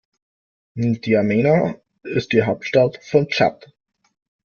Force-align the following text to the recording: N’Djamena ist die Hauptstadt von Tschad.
N’Djamena 0.77 1.75
ist 2.01 2.33
die 2.33 2.41
Hauptstadt 2.41 2.97
von 3.03 3.27
Tschad. 3.29 3.71